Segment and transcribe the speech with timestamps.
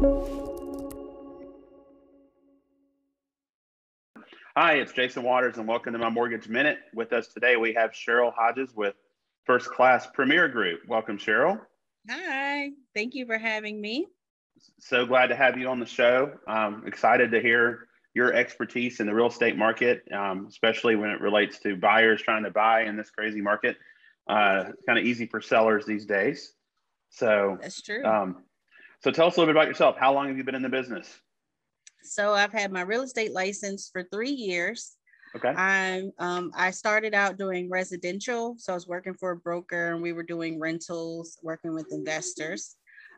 [0.00, 0.04] Hi,
[4.74, 6.78] it's Jason Waters, and welcome to my Mortgage Minute.
[6.94, 8.94] With us today, we have Cheryl Hodges with
[9.44, 10.82] First Class Premier Group.
[10.86, 11.58] Welcome, Cheryl.
[12.08, 14.06] Hi, thank you for having me.
[14.78, 16.30] So glad to have you on the show.
[16.46, 21.20] Um, excited to hear your expertise in the real estate market, um, especially when it
[21.20, 23.76] relates to buyers trying to buy in this crazy market.
[24.28, 26.52] Uh, kind of easy for sellers these days.
[27.10, 28.04] So that's true.
[28.04, 28.44] Um,
[29.02, 29.96] so tell us a little bit about yourself.
[29.98, 31.20] How long have you been in the business?
[32.02, 34.96] So I've had my real estate license for three years.
[35.36, 35.48] Okay.
[35.48, 40.02] I'm um, I started out doing residential, so I was working for a broker, and
[40.02, 42.76] we were doing rentals, working with investors.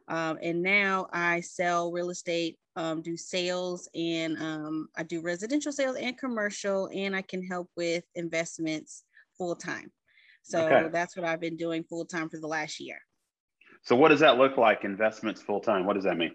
[0.09, 5.71] Um, and now I sell real estate, um, do sales, and um, I do residential
[5.71, 9.05] sales and commercial, and I can help with investments
[9.39, 9.93] full time.
[10.43, 10.89] So okay.
[10.91, 12.99] that's what I've been doing full time for the last year.
[13.83, 14.85] So what does that look like?
[14.85, 15.87] Investments full time.
[15.87, 16.33] What does that mean?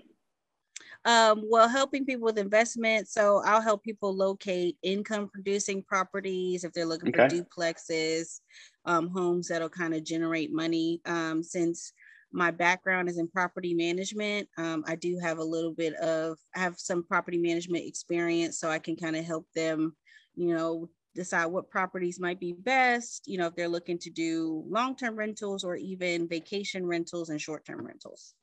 [1.06, 3.08] Um, well, helping people with investment.
[3.08, 7.30] So I'll help people locate income producing properties if they're looking okay.
[7.30, 8.40] for duplexes,
[8.86, 11.02] um, homes that'll kind of generate money.
[11.06, 11.94] Um, since
[12.32, 16.60] my background is in property management, um, I do have a little bit of, I
[16.60, 19.96] have some property management experience, so I can kind of help them,
[20.36, 24.64] you know, decide what properties might be best, you know, if they're looking to do
[24.68, 28.36] long term rentals or even vacation rentals and short term rentals.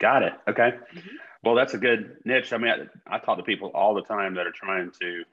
[0.00, 0.32] Got it.
[0.48, 0.72] Okay.
[0.72, 1.08] Mm-hmm.
[1.42, 2.52] Well, that's a good niche.
[2.52, 5.24] I mean, I, I talk to people all the time that are trying to,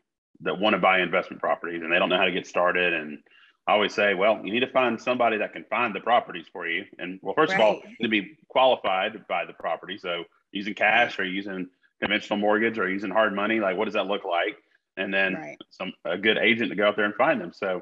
[0.42, 2.94] that want to buy investment properties and they don't know how to get started.
[2.94, 3.20] And
[3.68, 6.68] I always say, well, you need to find somebody that can find the properties for
[6.68, 6.86] you.
[7.00, 7.62] And well, first right.
[7.62, 9.98] of all, to be qualified by the property.
[9.98, 14.08] So using cash or using conventional mortgage or using hard money, like what does that
[14.08, 14.58] look like?
[15.02, 15.58] And then right.
[15.70, 17.52] some a good agent to go out there and find them.
[17.54, 17.82] So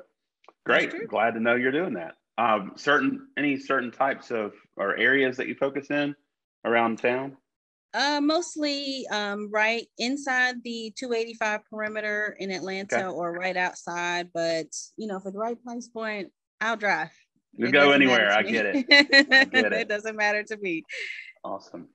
[0.66, 0.94] great.
[1.08, 2.16] Glad to know you're doing that.
[2.38, 6.16] Um, certain any certain types of or areas that you focus in
[6.66, 7.36] around town?
[7.94, 13.06] Uh, mostly um, right inside the 285 perimeter in Atlanta okay.
[13.08, 14.30] or right outside.
[14.34, 17.10] But you know, for the right price point, I'll drive.
[17.54, 18.32] You go anywhere.
[18.32, 18.86] I get it.
[19.32, 19.74] I get it.
[19.74, 20.84] it doesn't matter to me.
[21.44, 21.88] Awesome.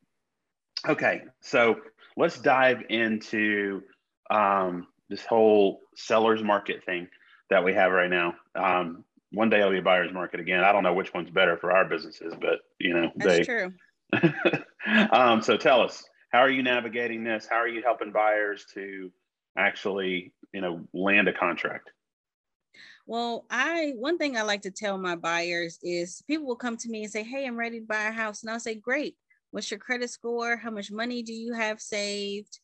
[0.86, 1.76] Okay, so
[2.16, 3.82] let's dive into
[4.30, 7.08] um, this whole seller's market thing
[7.50, 8.34] that we have right now.
[8.54, 10.62] Um, one day it'll be a buyer's market again.
[10.62, 13.72] I don't know which one's better for our businesses, but you know, That's they, true.
[15.12, 17.46] um, so tell us, how are you navigating this?
[17.48, 19.12] How are you helping buyers to
[19.56, 21.90] actually, you know, land a contract?
[23.06, 26.88] Well, I one thing I like to tell my buyers is people will come to
[26.88, 29.16] me and say, "Hey, I'm ready to buy a house," and I'll say, "Great.
[29.50, 30.56] What's your credit score?
[30.56, 32.60] How much money do you have saved?"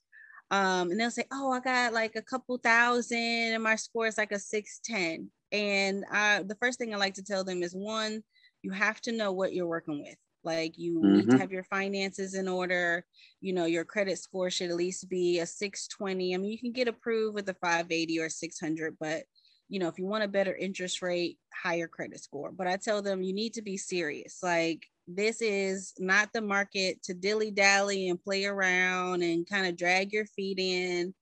[0.50, 4.18] Um, and they'll say, "Oh, I got like a couple thousand, and my score is
[4.18, 5.30] like a 610.
[5.52, 8.22] And I, the first thing I like to tell them is one,
[8.62, 10.16] you have to know what you're working with.
[10.42, 11.12] Like you mm-hmm.
[11.12, 11.38] need to mm-hmm.
[11.38, 13.04] have your finances in order.
[13.40, 16.34] You know, your credit score should at least be a 620.
[16.34, 19.24] I mean, you can get approved with a 580 or 600, but
[19.68, 22.50] you know, if you want a better interest rate, higher credit score.
[22.50, 24.38] But I tell them you need to be serious.
[24.42, 29.76] Like this is not the market to dilly dally and play around and kind of
[29.76, 31.14] drag your feet in.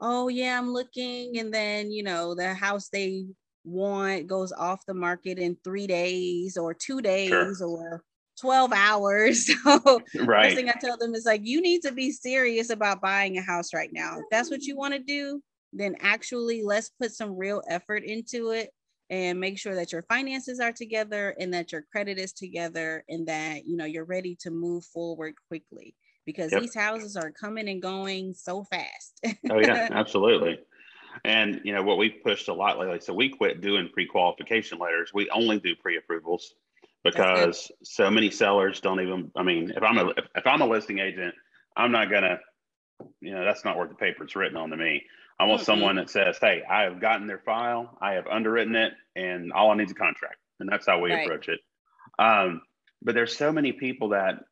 [0.00, 3.26] Oh yeah, I'm looking, and then you know the house they
[3.64, 7.68] want goes off the market in three days or two days sure.
[7.68, 8.04] or
[8.40, 9.50] 12 hours.
[9.62, 10.44] So right.
[10.44, 13.42] first thing I tell them is like, you need to be serious about buying a
[13.42, 14.18] house right now.
[14.18, 15.42] If that's what you want to do,
[15.72, 18.70] then actually let's put some real effort into it
[19.10, 23.26] and make sure that your finances are together and that your credit is together and
[23.26, 25.94] that you know you're ready to move forward quickly
[26.24, 26.62] because yep.
[26.62, 29.20] these houses are coming and going so fast.
[29.50, 30.58] oh yeah, absolutely.
[31.24, 33.00] And you know what we've pushed a lot lately.
[33.00, 35.10] So we quit doing pre-qualification letters.
[35.12, 36.54] We only do pre-approvals
[37.04, 40.66] because so many sellers don't even i mean if i'm a if, if, i'm a
[40.66, 41.34] listing agent
[41.76, 42.38] i'm not gonna
[43.20, 45.02] you know that's not worth the paper it's written on to me
[45.40, 45.66] i want mm-hmm.
[45.66, 49.70] someone that says hey i have gotten their file i have underwritten it and all
[49.70, 51.24] i need is a contract and that's how we right.
[51.24, 51.60] approach it
[52.18, 52.60] um,
[53.02, 54.44] but there's so many people that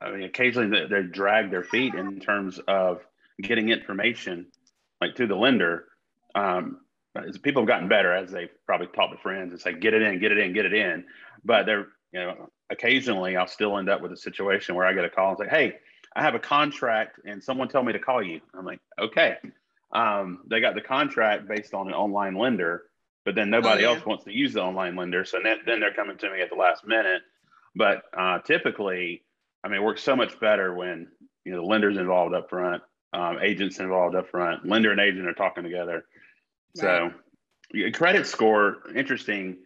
[0.00, 3.00] i mean occasionally they, they drag their feet in terms of
[3.40, 4.46] getting information
[5.00, 5.84] like to the lender
[6.34, 6.80] um,
[7.42, 10.18] people have gotten better as they've probably talked to friends and say, get it in,
[10.18, 11.04] get it in, get it in.
[11.44, 15.04] But they're, you know, occasionally I'll still end up with a situation where I get
[15.04, 15.74] a call and say, hey,
[16.16, 18.40] I have a contract and someone told me to call you.
[18.56, 19.36] I'm like, okay.
[19.94, 22.84] Um, they got the contract based on an online lender,
[23.24, 23.96] but then nobody oh, yeah.
[23.96, 25.24] else wants to use the online lender.
[25.24, 27.22] So then, then they're coming to me at the last minute.
[27.76, 29.22] But uh, typically,
[29.62, 31.08] I mean, it works so much better when,
[31.44, 32.82] you know, the lender's involved up front,
[33.12, 36.04] um, agents involved up front, lender and agent are talking together
[36.76, 37.12] so,
[37.92, 39.58] credit score, interesting.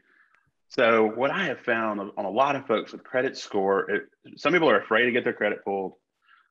[0.68, 4.02] So, what I have found on a lot of folks with credit score, it,
[4.36, 5.94] some people are afraid to get their credit pulled.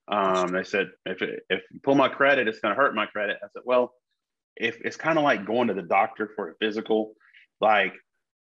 [0.09, 3.05] Um, they said if it, if you pull my credit, it's going to hurt my
[3.05, 3.37] credit.
[3.43, 3.93] I said, well,
[4.55, 7.13] if it's kind of like going to the doctor for a physical,
[7.59, 7.93] like,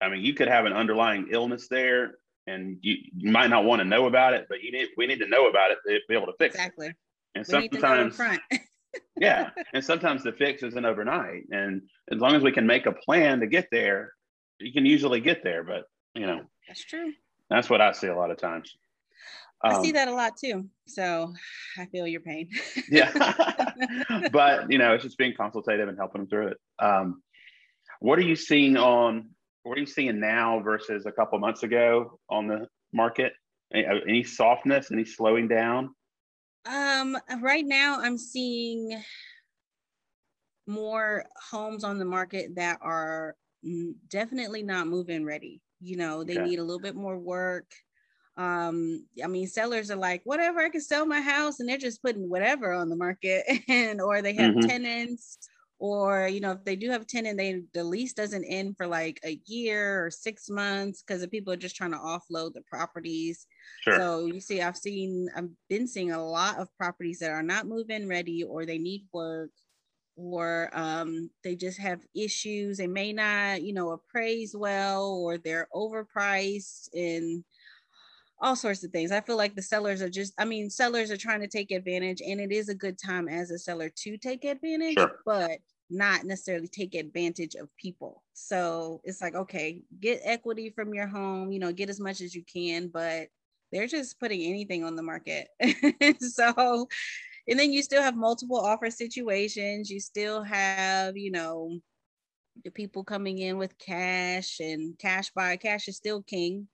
[0.01, 2.15] I mean, you could have an underlying illness there,
[2.45, 5.19] and you, you might not want to know about it, but you need we need
[5.19, 6.87] to know about it to be able to fix exactly.
[6.87, 6.95] it.
[7.35, 8.41] And We need to know sometimes, front.
[9.17, 11.43] yeah, and sometimes the fix isn't overnight.
[11.51, 14.13] And as long as we can make a plan to get there,
[14.59, 15.63] you can usually get there.
[15.63, 15.83] But
[16.13, 17.13] you know, That's true.
[17.49, 18.75] that's what I see a lot of times.
[19.63, 20.69] I see Um, that a lot too.
[20.87, 21.33] So
[21.77, 22.49] I feel your pain.
[22.89, 23.11] yeah
[24.31, 27.21] but you know it's just being consultative and helping them through it um,
[27.99, 29.29] what are you seeing on
[29.63, 33.33] what are you seeing now versus a couple months ago on the market
[33.73, 35.89] any, any softness any slowing down
[36.65, 39.01] Um, right now I'm seeing
[40.67, 45.61] more homes on the market that are mm, definitely not move-in ready.
[45.79, 46.43] You know, they Okay.
[46.43, 47.71] need a little bit more work.
[48.37, 52.01] Um, I mean, sellers are like, whatever, I can sell my house, and they're just
[52.03, 54.69] putting whatever on the market, and or they have Mhm.
[54.69, 55.37] tenants,
[55.79, 58.87] or you know, if they do have a tenant, they the lease doesn't end for
[58.87, 62.63] like a year or six months because the people are just trying to offload the
[62.69, 63.47] properties.
[63.79, 67.43] sure So you see, I've seen, I've been seeing a lot of properties that are
[67.43, 69.51] not move-in ready or they need work
[70.15, 72.77] or um, they just have issues.
[72.77, 77.43] They may not, you know, appraise well or they're overpriced and
[78.39, 79.11] all sorts of things.
[79.11, 82.21] I feel like the sellers are just, I mean, sellers are trying to take advantage
[82.21, 85.19] and it is a good time as a seller to take advantage, Sure.
[85.25, 88.23] but not necessarily take advantage of people.
[88.33, 92.35] So it's like, okay, get equity from your home, you know, get as much as
[92.35, 93.27] you can, but
[93.71, 95.47] they're just putting anything on the market.
[96.19, 96.87] so,
[97.47, 99.89] and then you still have multiple offer situations.
[99.89, 101.79] You still have, you know,
[102.63, 105.55] the people coming in with cash and cash buy.
[105.57, 106.67] Cash is still king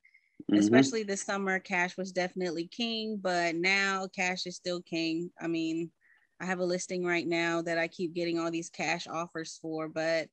[0.50, 0.58] Mhm.
[0.58, 5.90] especially this summer cash was definitely king but now cash is still king i mean
[6.40, 9.88] i have a listing right now that i keep getting all these cash offers for
[9.88, 10.28] but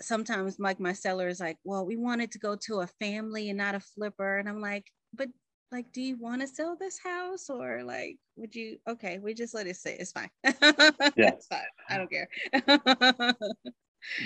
[0.00, 3.58] sometimes like my seller is like well we wanted to go to a family and
[3.58, 5.28] not a flipper and i'm like but
[5.72, 9.54] like do you want to sell this house or like would you okay we just
[9.54, 11.32] let it sit it's fine Yeah.
[11.32, 12.28] it's fine i don't care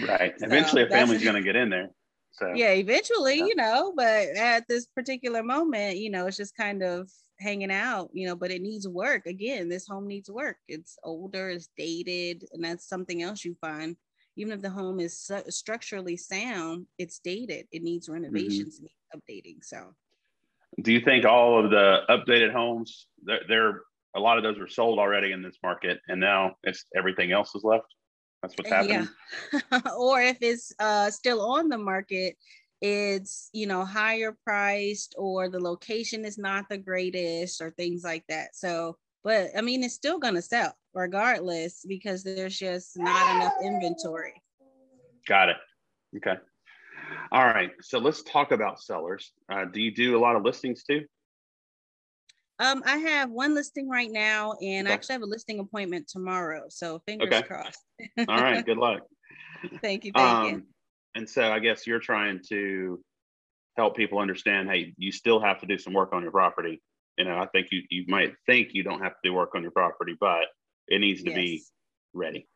[0.01, 1.91] right So eventually a family's going to get in there
[2.35, 3.45] so yeah eventually Yeah.
[3.47, 7.09] you know but at this particular moment you know it's just kind of
[7.41, 9.27] hanging out you know but it needs work.
[9.27, 10.57] Again this home needs work.
[10.69, 13.97] It's older it's dated and that's something else you find.
[14.37, 17.67] Even if the home is structurally sound it's dated.
[17.73, 18.23] It needs mm-hmm.
[18.23, 19.95] renovations it needs updating so.
[20.83, 23.81] Do you think all of the updated homes they're, they're
[24.17, 27.55] a lot of those were sold already in this market and now it's everything else
[27.55, 27.87] is left
[28.45, 29.09] that's what's happening
[29.53, 29.81] Yeah.
[29.99, 32.37] or if it's uh, still on the market,
[32.81, 38.25] it's you know higher priced or the location is not the greatest or things like
[38.29, 38.55] that.
[38.55, 44.35] So, but I mean, it's still gonna sell regardless because there's just not enough inventory.
[45.27, 45.57] Got it.
[46.17, 46.37] Okay.
[47.33, 47.71] All right.
[47.81, 49.33] So let's talk about sellers.
[49.51, 51.05] Uh, do you do a lot of listings too?
[52.61, 56.65] Um, I have one listing right now, and I actually have a listing appointment tomorrow.
[56.69, 57.43] So fingers Okay.
[57.43, 57.83] crossed.
[58.29, 58.65] All right.
[58.65, 59.03] Good luck.
[59.83, 60.55] thank you, thank you.
[60.55, 60.67] Um,
[61.17, 63.03] and so I guess you're trying to
[63.77, 66.81] help people understand, hey, you still have to do some work on your property.
[67.19, 69.63] You know, I think you you might think you don't have to do work on
[69.63, 70.47] your property, but
[70.89, 71.65] it needs to be
[72.13, 72.49] ready.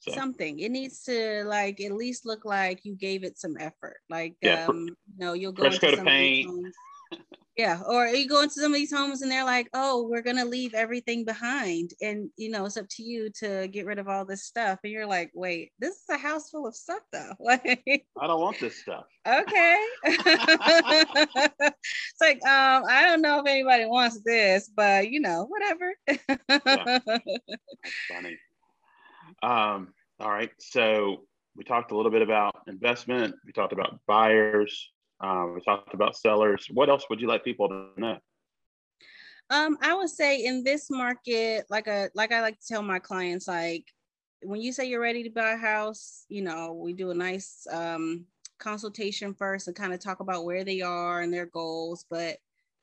[0.00, 3.98] So something it needs to like at least look like you gave it some effort
[4.10, 6.74] like Yeah, um you know you'll go fresh coat of some of these paint.
[7.56, 10.44] yeah or you go into some of these homes and they're like oh we're gonna
[10.44, 14.24] leave everything behind and you know it's up to you to get rid of all
[14.24, 18.06] this stuff and you're like wait this is a house full of stuff though like
[18.20, 19.04] I don't want this stuff.
[19.26, 21.70] okay it's
[22.20, 25.92] like um i don't know if anybody wants this but you know whatever
[26.48, 27.04] That's
[28.08, 28.38] funny.
[29.42, 30.50] Um, all right.
[30.58, 31.24] So
[31.56, 33.34] we talked a little bit about investment.
[33.46, 34.91] We talked about buyers.
[35.22, 36.66] Um, we talked about sellers.
[36.72, 38.18] What else would you like people to know?
[39.50, 42.98] Um, I would say in this market, like a like I like to tell my
[42.98, 43.84] clients, like
[44.42, 47.66] when you say you're ready to buy a house, you know, we do a nice
[47.70, 48.24] um
[48.58, 52.36] consultation first and kind of talk about where they are and their goals, but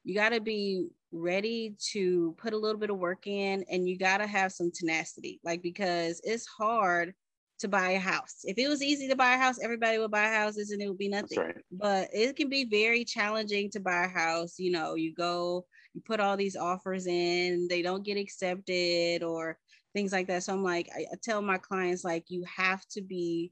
[0.04, 3.98] you got to be ready to put a little bit of work in and you
[3.98, 7.14] got to have some tenacity, like because it's hard
[7.60, 8.40] to buy a house.
[8.44, 10.98] If it was easy to buy a house, everybody would buy houses and it would
[10.98, 11.56] be nothing right.
[11.72, 14.58] but it can be very challenging to buy a house.
[14.58, 19.58] You know, you go, you put all these offers in, they don't get accepted or
[19.94, 20.44] things like that.
[20.44, 23.52] So I'm like, I, I tell my clients, like, you have to be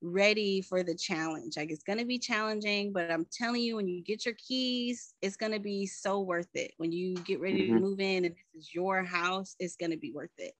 [0.00, 1.56] ready for the challenge.
[1.56, 5.14] Like it's going to be challenging, but I'm telling you, when you get your keys,
[5.22, 6.72] it's going to be so worth it.
[6.76, 7.74] When you get ready mm-hmm.
[7.74, 10.54] to move in and this is your house, it's going to be worth it.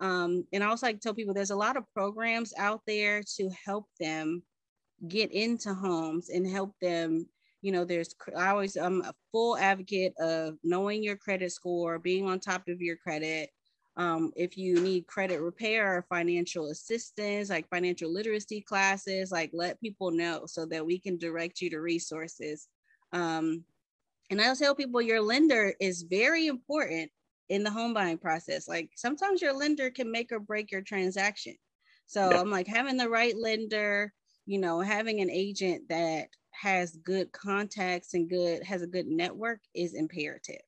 [0.00, 3.22] Um, and I also like to tell people there's a lot of programs out there
[3.36, 4.42] to help them
[5.08, 7.26] get into homes and help them.
[7.62, 12.26] You know, there's I always I'm a full advocate of knowing your credit score, being
[12.26, 13.50] on top of your credit,
[13.96, 19.80] um, if you need credit repair or financial assistance, like financial literacy classes, like let
[19.80, 22.68] people know so that we can direct you to resources.
[23.12, 23.64] Um,
[24.30, 27.10] and I tell people your lender is very important
[27.50, 28.66] in the home buying process.
[28.66, 31.56] Like sometimes your lender can make or break your transaction.
[32.06, 32.40] So yeah.
[32.40, 34.12] I'm like having the right lender,
[34.46, 39.60] you know, having an agent that has good contacts and good has a good network
[39.74, 40.62] is imperative.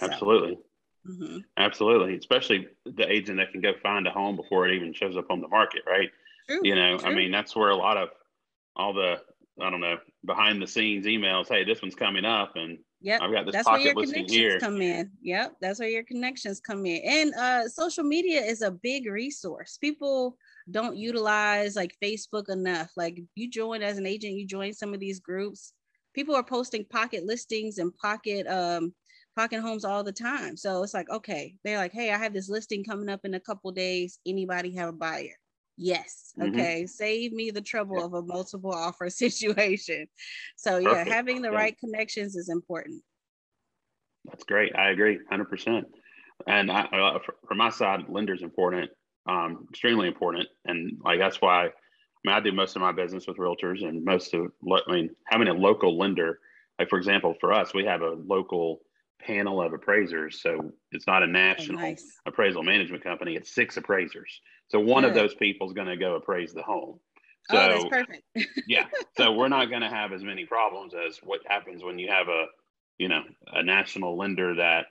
[0.00, 0.54] Absolutely.
[0.54, 0.62] So,
[1.06, 1.40] Mm-hmm.
[1.58, 5.30] Absolutely, especially the agent that can go find a home before it even shows up
[5.30, 6.10] on the market, right?
[6.48, 7.10] True, you know, true.
[7.10, 8.08] I mean, that's where a lot of
[8.74, 9.20] all the
[9.60, 11.48] I don't know behind the scenes emails.
[11.48, 13.20] Hey, this one's coming up, and Yep.
[13.20, 14.58] I've got this that's where your connections here.
[14.58, 15.10] come in.
[15.20, 15.56] Yep.
[15.60, 17.02] That's where your connections come in.
[17.04, 19.76] And uh, social media is a big resource.
[19.78, 20.38] People
[20.70, 22.92] don't utilize like Facebook enough.
[22.96, 25.74] Like you join as an agent, you join some of these groups.
[26.14, 28.94] People are posting pocket listings and pocket um,
[29.36, 30.56] pocket homes all the time.
[30.56, 33.40] So it's like, okay, they're like, hey, I have this listing coming up in a
[33.40, 34.18] couple days.
[34.24, 35.36] Anybody have a buyer?
[35.76, 36.32] Yes.
[36.38, 36.54] Mm-hmm.
[36.54, 36.86] Okay.
[36.86, 38.04] Save me the trouble yeah.
[38.04, 40.06] of a multiple offer situation.
[40.56, 41.08] So Perfect.
[41.08, 41.58] yeah, having the yeah.
[41.58, 43.02] right connections is important.
[44.24, 44.74] That's great.
[44.74, 45.86] I agree, hundred percent.
[46.46, 48.90] And I, uh, for, for, my side, lender's important,
[49.28, 51.66] um, extremely important, and like that's why.
[51.66, 54.46] I mean, I do most of my business with realtors, and most of,
[54.88, 56.38] I mean, having a local lender,
[56.78, 58.80] like for example, for us, we have a local
[59.26, 60.40] panel of appraisers.
[60.42, 62.04] So it's not a national oh, nice.
[62.26, 63.36] appraisal management company.
[63.36, 64.40] It's six appraisers.
[64.68, 65.10] So one Good.
[65.10, 67.00] of those people is going to go appraise the home.
[67.50, 68.22] So, oh, that's perfect.
[68.66, 68.86] yeah.
[69.16, 72.28] So we're not going to have as many problems as what happens when you have
[72.28, 72.46] a,
[72.98, 74.86] you know, a national lender that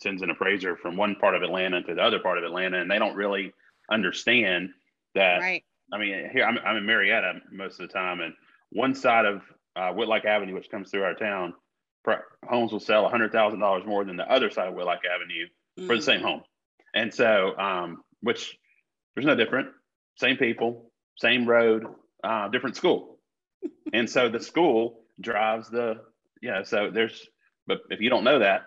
[0.00, 2.90] sends an appraiser from one part of Atlanta to the other part of Atlanta, and
[2.90, 3.52] they don't really
[3.90, 4.70] understand
[5.14, 5.40] that.
[5.40, 5.64] Right.
[5.92, 8.34] I mean, here I'm, I'm in Marietta most of the time, and
[8.70, 9.42] one side of
[9.76, 11.54] uh, Whitlock Avenue, which comes through our town,
[12.46, 15.46] homes will sell $100,000 more than the other side of Whitlock Avenue
[15.78, 15.86] mm.
[15.86, 16.24] for the same mm.
[16.24, 16.42] home.
[16.94, 18.56] And so, um, which
[19.14, 19.68] there's no different,
[20.16, 21.84] same people, same road,
[22.22, 23.18] uh, different school.
[23.92, 26.00] and so the school drives the,
[26.42, 26.62] yeah.
[26.62, 27.26] So there's,
[27.66, 28.62] but if you don't know that,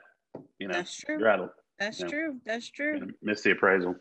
[0.60, 1.20] you know, that's true.
[1.20, 2.36] You're out that's you know, true.
[2.46, 3.12] That's true.
[3.22, 3.96] Miss the appraisal.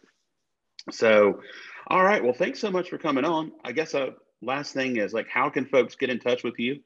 [0.90, 1.40] So,
[1.88, 2.22] all right.
[2.22, 3.52] Well, thanks so much for coming on.
[3.64, 6.80] I guess a last thing is like, how can folks get in touch with you?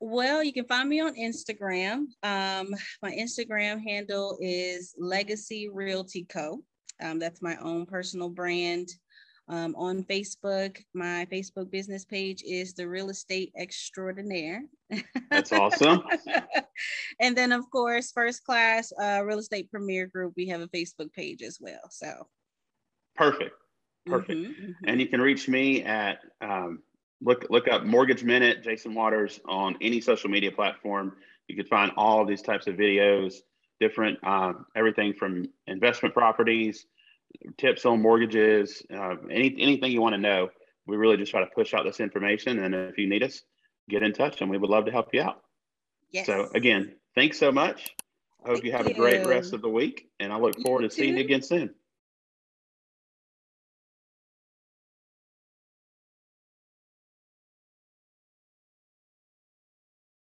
[0.00, 2.06] Well, you can find me on Instagram.
[2.22, 6.62] Um, my Instagram handle is Legacy Realty Co.
[7.02, 8.88] Um, that's my own personal brand.
[9.50, 14.64] Um, on Facebook, my Facebook business page is the Real Estate Extraordinaire.
[15.30, 16.02] That's awesome.
[17.20, 21.12] and then, of course, First Class uh, Real Estate Premier Group, we have a Facebook
[21.14, 21.80] page as well.
[21.90, 22.26] So
[23.16, 23.54] perfect.
[24.04, 24.38] Perfect.
[24.38, 24.84] Mm-hmm, mm-hmm.
[24.84, 26.82] And you can reach me at um,
[27.20, 31.16] look look up Mortgage Minute, Jason Waters on any social media platform.
[31.46, 33.34] You can find all these types of videos,
[33.80, 36.86] different uh, everything from investment properties,
[37.56, 40.50] tips on mortgages, uh, any anything you want to know.
[40.86, 43.42] We really just try to push out this information, and if you need us,
[43.88, 45.42] get in touch, and we would love to help you out.
[46.10, 46.26] Yes.
[46.26, 47.94] So again, thanks so much.
[48.44, 48.92] I hope Thank you have you.
[48.92, 51.42] a great rest of the week, and I look forward you to seeing you again
[51.42, 51.74] soon.